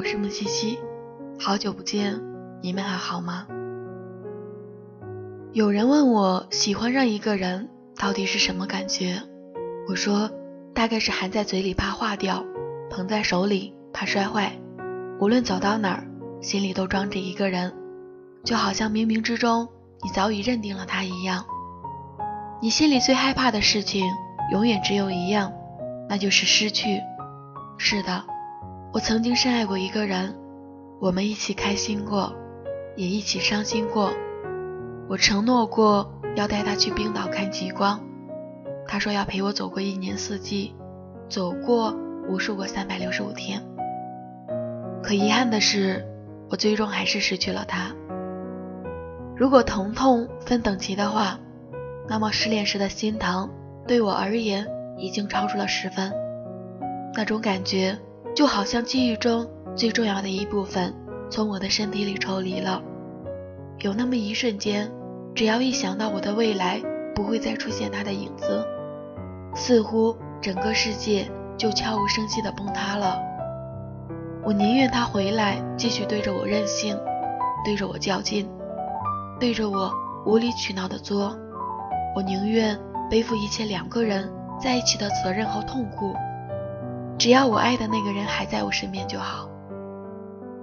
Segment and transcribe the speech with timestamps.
[0.00, 0.78] 我是木西西，
[1.38, 2.18] 好久不见，
[2.62, 3.46] 你们还好吗？
[5.52, 7.68] 有人问我喜欢上一个人
[7.98, 9.20] 到底是什么感觉，
[9.90, 10.30] 我说
[10.74, 12.42] 大概是含在嘴里怕化掉，
[12.88, 14.58] 捧在手里怕摔坏，
[15.20, 16.06] 无论走到哪儿，
[16.40, 17.70] 心里都装着一个人，
[18.42, 19.68] 就好像冥冥之中
[20.02, 21.44] 你早已认定了他一样。
[22.62, 24.02] 你心里最害怕的事情，
[24.50, 25.52] 永远只有一样，
[26.08, 26.98] 那就是失去。
[27.76, 28.24] 是的，
[28.92, 30.34] 我曾经深爱过一个人，
[31.00, 32.34] 我们一起开心过，
[32.96, 34.10] 也一起伤心过。
[35.08, 38.00] 我承诺过要带他去冰岛看极光，
[38.88, 40.74] 他说要陪我走过一年四季，
[41.28, 41.96] 走过
[42.28, 43.62] 无数个三百六十五天。
[45.04, 46.04] 可遗憾的是，
[46.50, 47.94] 我最终还是失去了他。
[49.36, 51.38] 如果疼痛分等级的话，
[52.08, 53.48] 那么失恋时的心疼，
[53.86, 54.66] 对我而言
[54.98, 56.12] 已经超出了十分。
[57.14, 57.96] 那种感觉
[58.34, 60.94] 就好像记忆中最重要的一部分
[61.30, 62.82] 从我的身体里抽离了。
[63.80, 64.90] 有那么一瞬间，
[65.34, 66.80] 只要一想到我的未来
[67.14, 68.64] 不会再出现他的影子，
[69.54, 73.18] 似乎整个世界就悄无声息地崩塌了。
[74.42, 76.98] 我宁愿他回来继续对着我任性，
[77.64, 78.48] 对着我较劲，
[79.38, 79.92] 对着我
[80.24, 81.36] 无理取闹的作。
[82.14, 82.78] 我宁愿
[83.10, 86.14] 背负一切两个人在一起的责任和痛苦。
[87.20, 89.50] 只要我爱的那个人还在我身边就好。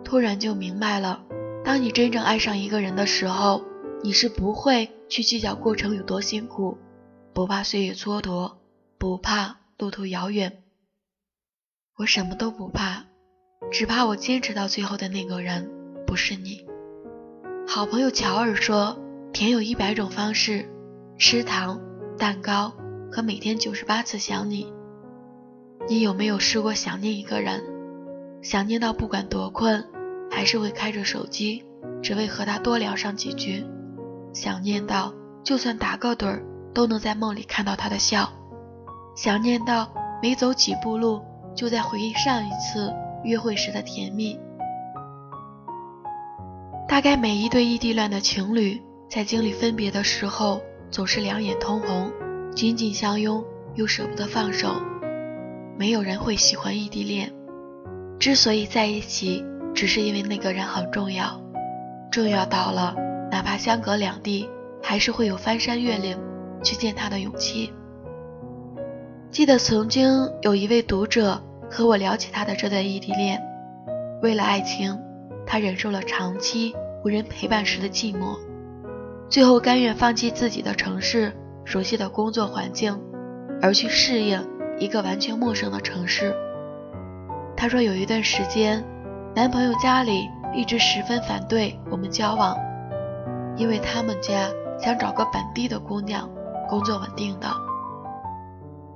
[0.04, 1.24] 突然就明白了，
[1.64, 3.64] 当你真正爱上一个人的时候，
[4.02, 6.76] 你是不会去计较过程有多辛苦，
[7.32, 8.54] 不怕岁月蹉跎，
[8.98, 10.64] 不怕路途遥远。
[11.96, 13.06] 我什么都不怕，
[13.72, 15.70] 只怕我坚持到最后的那个人
[16.08, 16.66] 不是你。
[17.68, 18.98] 好朋友乔尔说，
[19.32, 20.68] 甜有一百种方式：
[21.20, 21.80] 吃糖、
[22.18, 22.74] 蛋糕
[23.12, 24.76] 和每天九十八次想你。
[25.90, 27.64] 你有没有试过想念一个人，
[28.42, 29.86] 想念到不管多困，
[30.30, 31.64] 还是会开着手机，
[32.04, 33.64] 只为和他多聊上几句；
[34.34, 36.44] 想念到就算打个盹儿，
[36.74, 38.28] 都能在梦里看到他的笑；
[39.16, 39.90] 想念到
[40.22, 41.22] 没走几步路，
[41.56, 42.94] 就在回忆上一次
[43.24, 44.38] 约会时的甜蜜。
[46.86, 50.62] 大概每一对异地恋的情侣，在经历分别的时候，
[50.92, 52.12] 总是两眼通红，
[52.54, 53.42] 紧紧相拥，
[53.76, 54.76] 又舍不得放手。
[55.78, 57.32] 没有人会喜欢异地恋，
[58.18, 59.46] 之所以在一起，
[59.76, 61.40] 只是因为那个人很重要，
[62.10, 62.96] 重要到了
[63.30, 64.50] 哪怕相隔两地，
[64.82, 66.18] 还是会有翻山越岭
[66.64, 67.72] 去见他的勇气。
[69.30, 71.40] 记得曾经有一位读者
[71.70, 73.40] 和我聊起他的这段异地恋，
[74.24, 74.98] 为了爱情，
[75.46, 76.74] 他忍受了长期
[77.06, 78.36] 无人陪伴时的寂寞，
[79.30, 81.32] 最后甘愿放弃自己的城市、
[81.66, 83.00] 熟悉的工作环境，
[83.62, 84.44] 而去适应。
[84.80, 86.36] 一个完全陌生的城市。
[87.56, 88.84] 她说有一段时间，
[89.36, 92.56] 男朋友家里一直十分反对我们交往，
[93.56, 94.50] 因为他们家
[94.80, 96.30] 想找个本地的姑娘，
[96.70, 97.48] 工作稳定的。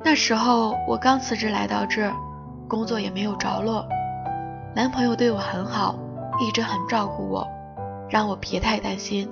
[0.03, 2.11] 那时候我刚辞职来到这，
[2.67, 3.87] 工作也没有着落。
[4.75, 5.95] 男朋友对我很好，
[6.39, 7.47] 一直很照顾我，
[8.09, 9.29] 让我别太担心。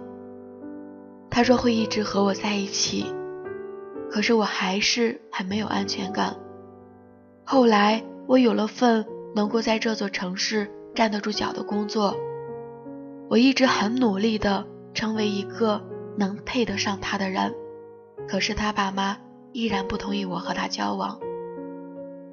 [1.30, 3.06] 他说会一直和我在一起。
[4.12, 6.36] 可是我还是很没有安全感。
[7.44, 9.06] 后来我有了份
[9.36, 12.16] 能够在这座城市站得住脚的工作，
[13.30, 15.82] 我一直很努力的成为一个
[16.18, 17.54] 能配得上他的人。
[18.28, 19.18] 可是他爸妈
[19.54, 21.20] 依然不同意我和他交往。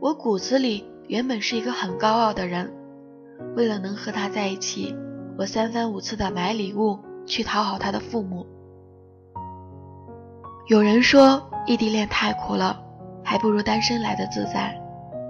[0.01, 2.73] 我骨子里原本是一个很高傲的人，
[3.55, 4.95] 为了能和他在一起，
[5.39, 8.47] 我三番五次的买礼物去讨好他的父母。
[10.69, 11.51] 有人说。
[11.67, 12.81] 异地恋太苦了，
[13.25, 14.81] 还不如单身来的自在。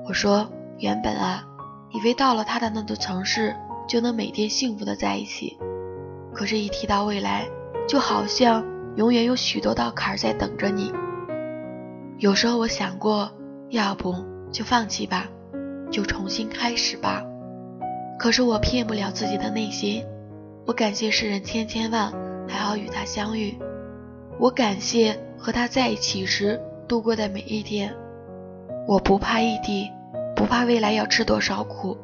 [0.06, 0.46] 我说，
[0.78, 1.42] 原本啊，
[1.90, 3.56] 以为到了他的那座城市
[3.88, 5.56] 就能每天幸福的在一起，
[6.34, 7.46] 可是，一提到未来，
[7.88, 8.62] 就好像
[8.96, 10.92] 永远有许多道坎儿在等着你。
[12.18, 13.30] 有时候我想过，
[13.70, 14.14] 要不
[14.52, 15.26] 就放弃吧，
[15.90, 17.24] 就重新开始吧。
[18.18, 20.04] 可是我骗不了自己的内心。
[20.66, 22.12] 我感谢世人千千万，
[22.48, 23.56] 还好与他相遇。
[24.38, 25.18] 我感谢。
[25.38, 27.94] 和他在一起时度过的每一天，
[28.88, 29.88] 我不怕异地，
[30.34, 31.96] 不怕未来要吃多少苦，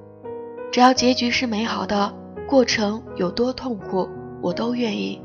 [0.70, 2.12] 只要结局是美好的，
[2.46, 4.08] 过程有多痛苦，
[4.40, 5.20] 我都愿意。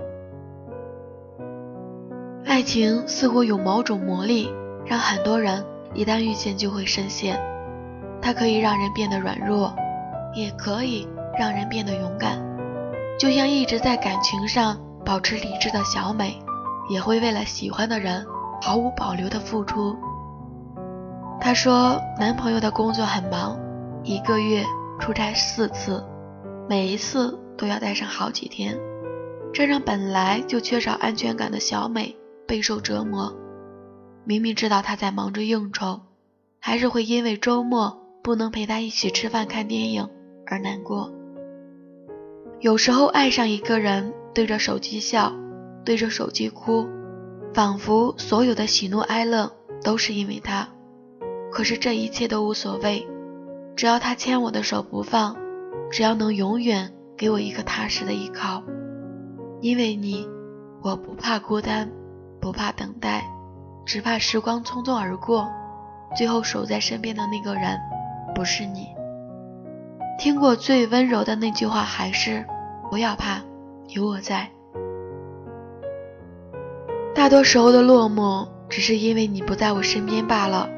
[2.45, 4.49] 爱情似乎有某种魔力，
[4.85, 5.63] 让很多人
[5.93, 7.39] 一旦遇见就会深陷。
[8.19, 9.75] 它可以让人变得软弱，
[10.33, 11.07] 也可以
[11.37, 12.41] 让人变得勇敢。
[13.19, 16.41] 就像一直在感情上保持理智的小美。
[16.89, 18.25] 也会为了喜欢的人
[18.61, 19.95] 毫无保留的付出。
[21.39, 23.57] 她说，男朋友的工作很忙，
[24.03, 24.63] 一个月
[24.99, 26.03] 出差四次，
[26.67, 28.77] 每一次都要待上好几天，
[29.53, 32.15] 这让本来就缺少安全感的小美
[32.47, 33.35] 备受折磨。
[34.25, 36.01] 明明知道他在忙着应酬，
[36.59, 40.09] 还是会因为周末不能陪他一起吃饭看电影
[40.45, 41.11] 而难过。
[42.59, 45.31] 有时候爱上一个人，对着手机笑，
[45.87, 46.85] 对着手机哭，
[47.53, 49.49] 仿佛所有的喜怒哀乐
[49.81, 50.67] 都是因为他。
[51.49, 53.07] 可是这一切都无所谓，
[53.73, 55.37] 只要他牵我的手不放，
[55.89, 58.61] 只要能永远给我一个踏实的依靠。
[59.61, 60.27] 因为你，
[60.81, 61.89] 我不怕孤单，
[62.41, 63.23] 不怕等待。
[63.85, 65.47] 只怕时光匆匆而过，
[66.17, 67.79] 最后守在身边的那个人
[68.35, 68.87] 不是你。
[70.19, 72.45] 听过最温柔的那句话还是
[72.89, 73.39] 不要怕，
[73.87, 74.51] 有我在。
[77.27, 80.69] 大多时候的落寞，只是因为你不在我身边罢了。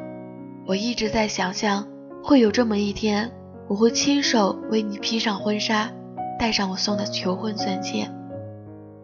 [0.65, 1.87] 我一直在想象，
[2.23, 3.31] 会有这么一天，
[3.67, 5.91] 我会亲手为你披上婚纱，
[6.39, 8.09] 戴上我送的求婚钻戒。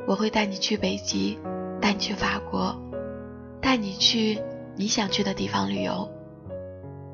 [0.08, 1.38] 我会带你去北极，
[1.80, 2.76] 带你去法国。
[3.62, 4.42] 带你去
[4.76, 6.10] 你想去的地方旅游。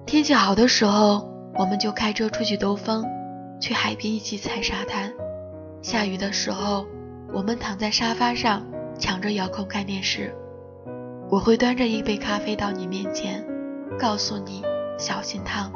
[0.05, 3.03] 天气好的时候，我们就开车出去兜风，
[3.59, 5.11] 去海边一起踩沙滩。
[5.81, 6.85] 下雨的时候，
[7.33, 8.65] 我们躺在沙发上
[9.01, 10.33] 抢着遥控看电视。
[11.27, 13.43] 我会端着一杯咖啡到你面前，
[13.99, 14.63] 告诉你
[14.97, 15.71] 小心烫。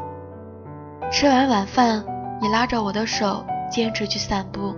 [1.12, 2.06] 吃完晚饭，
[2.40, 4.76] 你拉着我的手坚持去散步。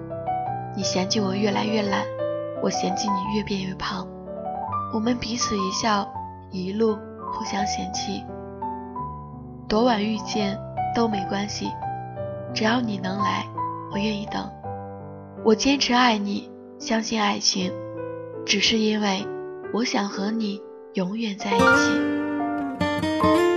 [0.75, 2.05] 你嫌弃我越来越懒，
[2.63, 4.07] 我嫌弃你越变越胖。
[4.93, 6.07] 我们彼此一笑，
[6.49, 6.97] 一路
[7.33, 8.23] 互相嫌弃。
[9.67, 10.57] 多晚遇见
[10.95, 11.69] 都没关系，
[12.53, 13.45] 只要你能来，
[13.91, 14.49] 我愿意等。
[15.43, 17.73] 我坚持爱你，相信爱情，
[18.47, 19.27] 只是因为
[19.73, 20.61] 我想和你
[20.93, 23.56] 永远在一起。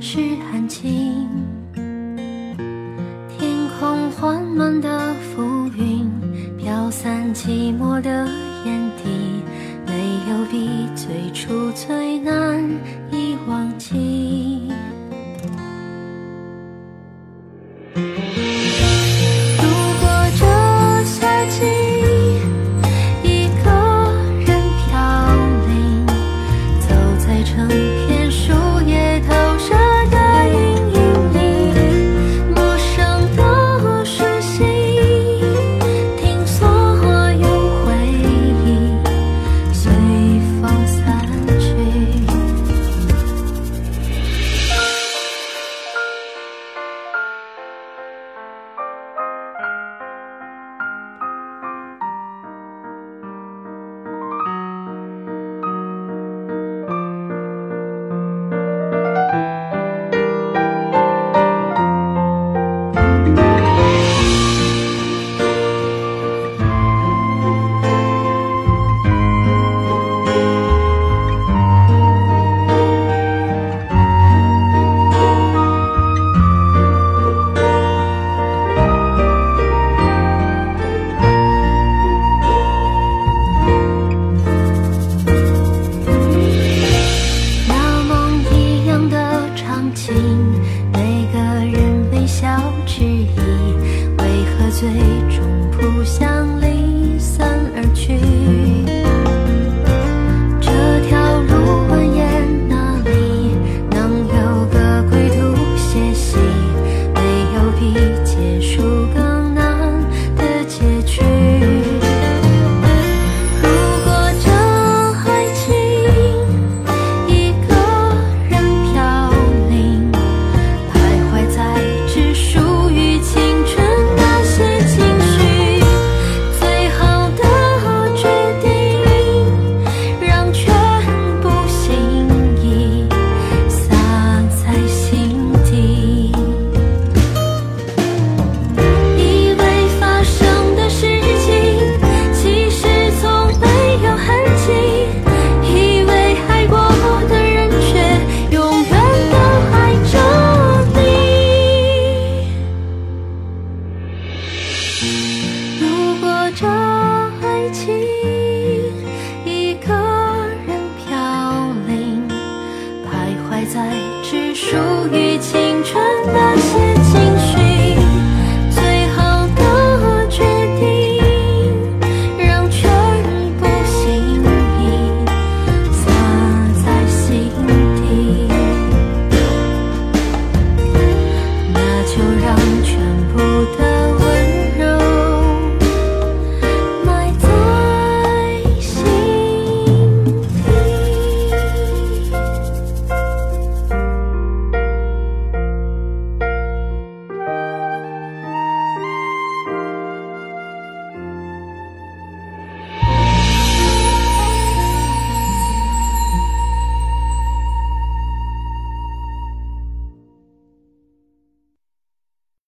[0.00, 0.18] 是
[0.52, 1.28] 安静
[3.28, 6.10] 天空缓慢的浮云
[6.56, 8.26] 飘散寂寞的
[8.64, 9.42] 眼底
[9.86, 9.92] 没
[10.30, 12.07] 有比最初最